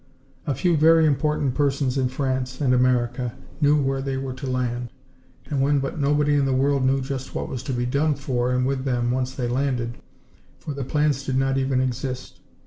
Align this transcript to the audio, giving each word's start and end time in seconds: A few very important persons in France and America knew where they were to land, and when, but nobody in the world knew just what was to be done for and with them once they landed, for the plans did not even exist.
A 0.47 0.55
few 0.55 0.75
very 0.75 1.05
important 1.05 1.53
persons 1.53 1.95
in 1.95 2.09
France 2.09 2.59
and 2.59 2.73
America 2.73 3.35
knew 3.61 3.79
where 3.79 4.01
they 4.01 4.17
were 4.17 4.33
to 4.33 4.49
land, 4.49 4.89
and 5.45 5.61
when, 5.61 5.77
but 5.77 5.99
nobody 5.99 6.33
in 6.33 6.45
the 6.45 6.55
world 6.55 6.83
knew 6.83 7.01
just 7.01 7.35
what 7.35 7.47
was 7.47 7.61
to 7.61 7.71
be 7.71 7.85
done 7.85 8.15
for 8.15 8.51
and 8.51 8.65
with 8.65 8.83
them 8.83 9.11
once 9.11 9.35
they 9.35 9.47
landed, 9.47 9.99
for 10.57 10.73
the 10.73 10.83
plans 10.83 11.23
did 11.23 11.37
not 11.37 11.59
even 11.59 11.79
exist. 11.79 12.39